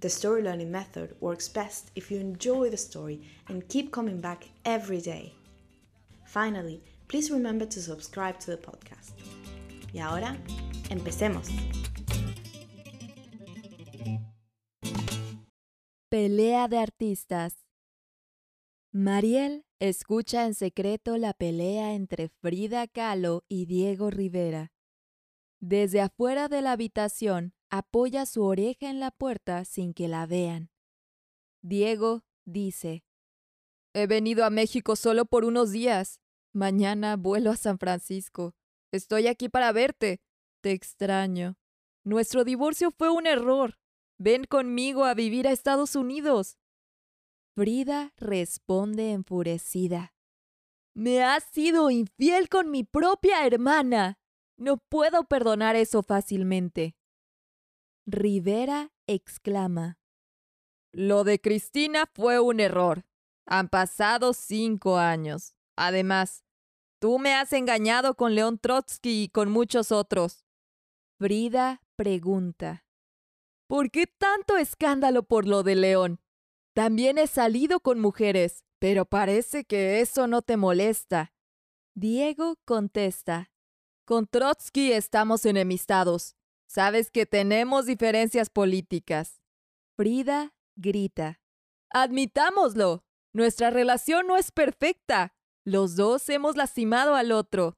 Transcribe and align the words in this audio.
the 0.00 0.08
story 0.08 0.42
learning 0.42 0.70
method 0.70 1.14
works 1.20 1.48
best 1.48 1.90
if 1.94 2.10
you 2.10 2.18
enjoy 2.18 2.70
the 2.70 2.76
story 2.76 3.20
and 3.48 3.66
keep 3.68 3.90
coming 3.90 4.20
back 4.20 4.48
every 4.64 5.00
day. 5.00 5.34
Finally, 6.26 6.82
please 7.08 7.30
remember 7.30 7.66
to 7.66 7.80
subscribe 7.80 8.38
to 8.40 8.50
the 8.50 8.56
podcast. 8.56 9.12
Y 9.92 10.00
ahora, 10.00 10.36
empecemos. 10.90 11.48
Pelea 16.08 16.68
de 16.68 16.78
artistas. 16.78 17.64
Mariel 18.92 19.64
escucha 19.80 20.46
en 20.46 20.54
secreto 20.54 21.16
la 21.18 21.32
pelea 21.32 21.94
entre 21.94 22.28
Frida 22.28 22.86
Kahlo 22.86 23.44
y 23.48 23.66
Diego 23.66 24.10
Rivera. 24.10 24.72
Desde 25.60 26.00
afuera 26.00 26.48
de 26.48 26.62
la 26.62 26.72
habitación, 26.72 27.54
apoya 27.78 28.24
su 28.24 28.44
oreja 28.44 28.88
en 28.88 29.00
la 29.00 29.10
puerta 29.10 29.64
sin 29.64 29.94
que 29.94 30.06
la 30.06 30.26
vean. 30.26 30.70
Diego 31.60 32.22
dice, 32.44 33.04
He 33.92 34.06
venido 34.06 34.44
a 34.44 34.50
México 34.50 34.94
solo 34.94 35.24
por 35.24 35.44
unos 35.44 35.72
días. 35.72 36.20
Mañana 36.52 37.16
vuelo 37.16 37.50
a 37.50 37.56
San 37.56 37.78
Francisco. 37.78 38.54
Estoy 38.92 39.26
aquí 39.26 39.48
para 39.48 39.72
verte. 39.72 40.20
Te 40.60 40.70
extraño. 40.70 41.56
Nuestro 42.04 42.44
divorcio 42.44 42.92
fue 42.92 43.10
un 43.10 43.26
error. 43.26 43.76
Ven 44.18 44.44
conmigo 44.44 45.04
a 45.04 45.14
vivir 45.14 45.48
a 45.48 45.52
Estados 45.52 45.96
Unidos. 45.96 46.58
Frida 47.56 48.12
responde 48.16 49.10
enfurecida. 49.10 50.14
Me 50.94 51.24
has 51.24 51.42
sido 51.42 51.90
infiel 51.90 52.48
con 52.48 52.70
mi 52.70 52.84
propia 52.84 53.44
hermana. 53.44 54.20
No 54.56 54.76
puedo 54.76 55.24
perdonar 55.24 55.74
eso 55.74 56.04
fácilmente. 56.04 56.94
Rivera 58.06 58.92
exclama. 59.06 59.98
Lo 60.92 61.24
de 61.24 61.40
Cristina 61.40 62.04
fue 62.12 62.38
un 62.38 62.60
error. 62.60 63.06
Han 63.46 63.70
pasado 63.70 64.34
cinco 64.34 64.98
años. 64.98 65.56
Además, 65.74 66.44
tú 67.00 67.18
me 67.18 67.34
has 67.34 67.54
engañado 67.54 68.14
con 68.14 68.34
León 68.34 68.58
Trotsky 68.58 69.22
y 69.24 69.28
con 69.30 69.50
muchos 69.50 69.90
otros. 69.90 70.44
Frida 71.18 71.80
pregunta. 71.96 72.84
¿Por 73.66 73.90
qué 73.90 74.06
tanto 74.06 74.58
escándalo 74.58 75.22
por 75.22 75.46
lo 75.46 75.62
de 75.62 75.74
León? 75.74 76.20
También 76.74 77.16
he 77.16 77.26
salido 77.26 77.80
con 77.80 78.00
mujeres, 78.00 78.66
pero 78.78 79.06
parece 79.06 79.64
que 79.64 80.02
eso 80.02 80.26
no 80.26 80.42
te 80.42 80.58
molesta. 80.58 81.32
Diego 81.94 82.56
contesta. 82.66 83.50
Con 84.04 84.26
Trotsky 84.26 84.92
estamos 84.92 85.46
enemistados. 85.46 86.36
Sabes 86.66 87.10
que 87.10 87.26
tenemos 87.26 87.86
diferencias 87.86 88.50
políticas. 88.50 89.42
Frida 89.96 90.54
grita. 90.76 91.40
Admitámoslo. 91.90 93.04
Nuestra 93.32 93.70
relación 93.70 94.26
no 94.26 94.36
es 94.36 94.50
perfecta. 94.50 95.34
Los 95.64 95.96
dos 95.96 96.28
hemos 96.28 96.56
lastimado 96.56 97.14
al 97.14 97.32
otro. 97.32 97.76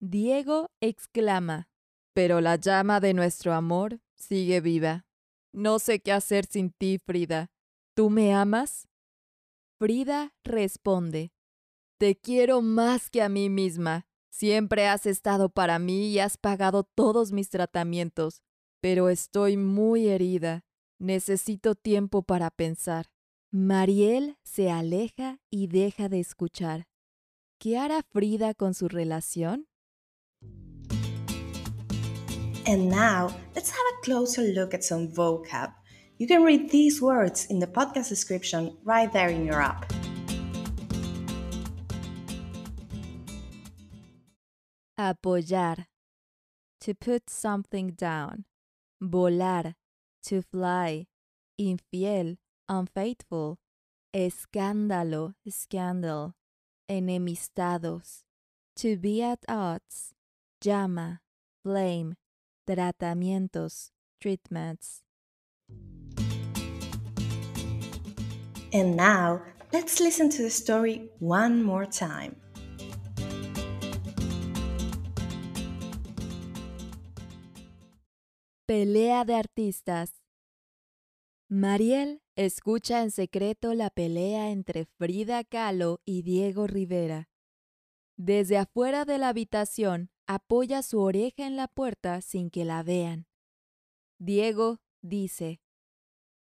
Diego 0.00 0.70
exclama. 0.80 1.68
Pero 2.14 2.40
la 2.40 2.56
llama 2.56 3.00
de 3.00 3.14
nuestro 3.14 3.52
amor 3.52 4.00
sigue 4.16 4.60
viva. 4.60 5.06
No 5.52 5.78
sé 5.78 6.00
qué 6.00 6.12
hacer 6.12 6.46
sin 6.46 6.70
ti, 6.70 6.98
Frida. 6.98 7.50
¿Tú 7.94 8.10
me 8.10 8.34
amas? 8.34 8.88
Frida 9.78 10.34
responde, 10.44 11.32
Te 11.98 12.16
quiero 12.16 12.62
más 12.62 13.10
que 13.10 13.22
a 13.22 13.28
mí 13.28 13.50
misma. 13.50 14.05
Siempre 14.38 14.86
has 14.86 15.06
estado 15.06 15.48
para 15.48 15.78
mí 15.78 16.08
y 16.08 16.18
has 16.18 16.36
pagado 16.36 16.82
todos 16.82 17.32
mis 17.32 17.48
tratamientos, 17.48 18.42
pero 18.82 19.08
estoy 19.08 19.56
muy 19.56 20.08
herida. 20.08 20.66
Necesito 20.98 21.74
tiempo 21.74 22.20
para 22.20 22.50
pensar. 22.50 23.06
Mariel 23.50 24.36
se 24.42 24.70
aleja 24.70 25.38
y 25.50 25.68
deja 25.68 26.10
de 26.10 26.20
escuchar. 26.20 26.86
¿Qué 27.58 27.78
hará 27.78 28.02
Frida 28.02 28.52
con 28.52 28.74
su 28.74 28.88
relación? 28.88 29.68
And 32.66 32.90
now, 32.90 33.34
let's 33.54 33.70
have 33.70 33.86
a 33.96 34.02
closer 34.04 34.52
look 34.54 34.74
at 34.74 34.82
some 34.82 35.08
vocab. 35.14 35.72
You 36.18 36.26
can 36.26 36.42
read 36.44 36.70
these 36.70 37.00
words 37.00 37.46
in 37.48 37.58
the 37.58 37.66
podcast 37.66 38.10
description 38.10 38.76
right 38.84 39.10
there 39.10 39.30
in 39.30 39.46
your 39.46 39.62
app. 39.62 39.95
Apoyar. 44.98 45.86
To 46.80 46.94
put 46.94 47.28
something 47.28 47.90
down. 47.90 48.46
Volar. 49.02 49.74
To 50.24 50.40
fly. 50.40 51.06
Infiel. 51.60 52.38
Unfaithful. 52.68 53.58
Escándalo. 54.14 55.34
Scandal. 55.46 56.34
Enemistados. 56.88 58.22
To 58.76 58.96
be 58.96 59.22
at 59.22 59.40
odds. 59.48 60.14
Llama. 60.64 61.20
Flame. 61.62 62.16
Tratamientos. 62.66 63.90
Treatments. 64.18 65.02
And 68.72 68.96
now, 68.96 69.42
let's 69.72 70.00
listen 70.00 70.30
to 70.30 70.42
the 70.42 70.50
story 70.50 71.10
one 71.18 71.62
more 71.62 71.84
time. 71.84 72.36
Pelea 78.66 79.24
de 79.24 79.36
artistas. 79.36 80.24
Mariel 81.48 82.20
escucha 82.34 83.02
en 83.04 83.12
secreto 83.12 83.74
la 83.74 83.90
pelea 83.90 84.50
entre 84.50 84.86
Frida 84.86 85.44
Kahlo 85.44 86.00
y 86.04 86.22
Diego 86.22 86.66
Rivera. 86.66 87.28
Desde 88.16 88.58
afuera 88.58 89.04
de 89.04 89.18
la 89.18 89.28
habitación, 89.28 90.10
apoya 90.26 90.82
su 90.82 90.98
oreja 90.98 91.46
en 91.46 91.54
la 91.54 91.68
puerta 91.68 92.20
sin 92.22 92.50
que 92.50 92.64
la 92.64 92.82
vean. 92.82 93.28
Diego 94.18 94.80
dice, 95.00 95.60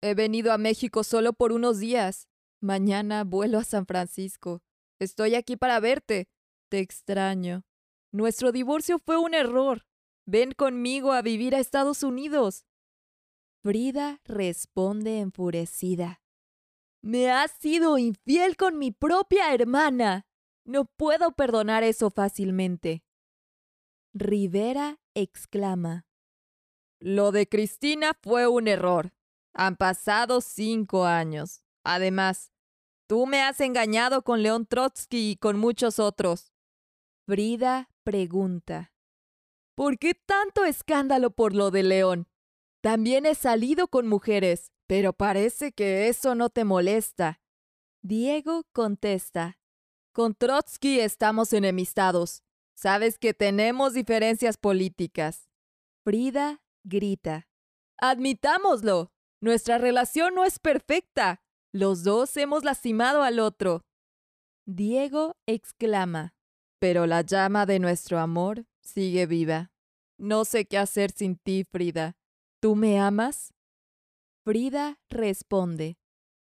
He 0.02 0.16
venido 0.16 0.52
a 0.52 0.58
México 0.58 1.04
solo 1.04 1.34
por 1.34 1.52
unos 1.52 1.78
días. 1.78 2.28
Mañana 2.60 3.26
vuelo 3.26 3.60
a 3.60 3.64
San 3.64 3.86
Francisco. 3.86 4.64
Estoy 4.98 5.36
aquí 5.36 5.56
para 5.56 5.80
verte. 5.80 6.26
Te 6.70 6.80
extraño. 6.80 7.64
Nuestro 8.12 8.52
divorcio 8.52 8.98
fue 8.98 9.18
un 9.18 9.36
error. 9.36 9.87
Ven 10.30 10.52
conmigo 10.52 11.14
a 11.14 11.22
vivir 11.22 11.56
a 11.56 11.60
Estados 11.60 12.04
Unidos. 12.04 12.66
Frida 13.64 14.20
responde 14.26 15.20
enfurecida. 15.20 16.22
Me 17.02 17.32
has 17.32 17.52
sido 17.52 17.98
infiel 17.98 18.58
con 18.58 18.78
mi 18.78 18.92
propia 18.92 19.54
hermana. 19.54 20.28
No 20.66 20.84
puedo 20.84 21.32
perdonar 21.32 21.84
eso 21.84 22.10
fácilmente. 22.10 23.06
Rivera 24.14 25.00
exclama. 25.14 26.06
Lo 27.00 27.32
de 27.32 27.48
Cristina 27.48 28.12
fue 28.22 28.48
un 28.48 28.68
error. 28.68 29.14
Han 29.54 29.78
pasado 29.78 30.42
cinco 30.42 31.06
años. 31.06 31.64
Además, 31.86 32.52
tú 33.08 33.28
me 33.28 33.44
has 33.44 33.62
engañado 33.62 34.24
con 34.24 34.44
León 34.44 34.66
Trotsky 34.66 35.32
y 35.32 35.38
con 35.38 35.58
muchos 35.58 36.00
otros. 36.00 36.52
Frida 37.26 37.90
pregunta. 38.04 38.92
¿Por 39.78 40.00
qué 40.00 40.16
tanto 40.16 40.66
escándalo 40.66 41.30
por 41.30 41.54
lo 41.54 41.70
de 41.70 41.84
León? 41.84 42.28
También 42.82 43.28
he 43.28 43.36
salido 43.36 43.88
con 43.88 44.08
mujeres, 44.08 44.72
Pero 44.88 45.14
parece 45.14 45.72
que 45.72 46.08
eso 46.08 46.34
no 46.34 46.50
te 46.50 46.64
molesta. 46.64 47.42
Diego 48.02 48.64
contesta. 48.72 49.60
Con 50.14 50.34
Trotsky 50.34 51.02
estamos 51.02 51.54
enemistados. 51.54 52.42
Sabes 52.74 53.20
que 53.20 53.36
tenemos 53.36 53.94
diferencias 53.94 54.58
políticas. 54.58 55.50
Frida 56.04 56.64
grita. 56.84 57.48
Admitámoslo. 58.00 59.12
Nuestra 59.42 59.78
relación 59.78 60.34
no 60.34 60.44
es 60.46 60.58
perfecta. 60.58 61.44
Los 61.72 62.04
dos 62.04 62.36
hemos 62.38 62.64
lastimado 62.64 63.22
al 63.22 63.40
otro. 63.40 63.86
Diego 64.66 65.36
exclama. 65.46 66.34
Pero 66.80 67.06
la 67.06 67.22
llama 67.22 67.66
de 67.66 67.80
nuestro 67.80 68.20
amor 68.20 68.66
sigue 68.88 69.26
viva. 69.26 69.72
No 70.18 70.46
sé 70.46 70.66
qué 70.66 70.78
hacer 70.78 71.12
sin 71.12 71.36
ti, 71.36 71.64
Frida. 71.64 72.18
¿Tú 72.60 72.76
me 72.76 73.00
amas? 73.00 73.54
Frida 74.44 75.00
responde. 75.10 75.98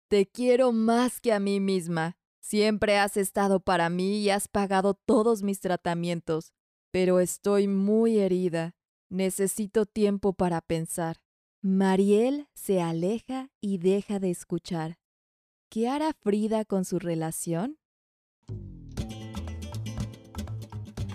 Te 0.09 0.27
quiero 0.27 0.73
más 0.73 1.21
que 1.21 1.33
a 1.33 1.39
mí 1.39 1.61
misma. 1.61 2.17
Siempre 2.41 2.99
has 2.99 3.17
estado 3.17 3.61
para 3.61 3.89
mí 3.89 4.19
y 4.19 4.31
has 4.31 4.49
pagado 4.49 4.95
todos 4.95 5.43
mis 5.43 5.61
tratamientos, 5.61 6.53
pero 6.91 7.21
estoy 7.21 7.69
muy 7.69 8.19
herida. 8.19 8.75
Necesito 9.09 9.87
tiempo 9.87 10.33
para 10.33 10.61
pensar. 10.61 11.23
Mariel 11.61 12.49
se 12.55 12.81
aleja 12.81 13.51
y 13.61 13.79
deja 13.79 14.19
de 14.19 14.31
escuchar. 14.31 14.99
¿Qué 15.69 15.89
hará 15.89 16.13
Frida 16.13 16.65
con 16.65 16.85
su 16.85 16.99
relación? 16.99 17.79